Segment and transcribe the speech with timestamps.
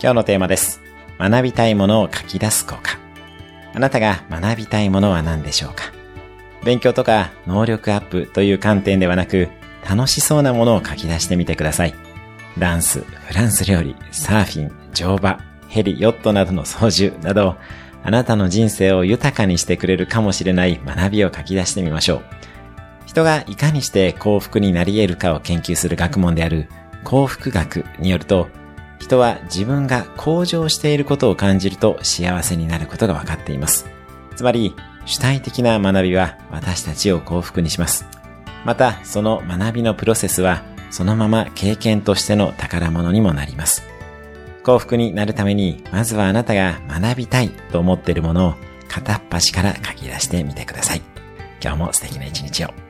[0.00, 0.80] 今日のテーマです。
[1.18, 2.96] 学びたいものを書き出す効果。
[3.74, 5.92] あなたが学びたいものは何でしょうか？
[6.64, 9.48] 勉強とか能力アップという観点ではなく、
[9.88, 11.96] 楽しそうなものを書き出してみてください。
[12.60, 17.56] ダンス、フランス料理、サーフィン、乗馬、ヘリ、ヨットなどの操縦など、
[18.04, 22.22] あなたの人生を豊かにしてくれるかもしれない学びを書き出してみましょう。
[23.04, 26.68] 人がいかにして幸福になり得るかを研究する学問である
[27.02, 28.46] 幸福学によると、
[28.98, 33.86] 人は自分が向上していることを感じると幸せになることが分かっています。
[34.36, 34.74] つまり、
[35.06, 38.06] 主体的な学びは私たちを幸福にします。
[38.64, 43.82] また、その学びのプロセスはそのまま経験としての宝物にもなります。
[44.62, 48.54] 幸福になるために、まずはあなたが学びたいと思っているものを
[48.88, 51.02] 片っ端から書き出してみてください。
[51.62, 52.87] 今日も素敵な一日を。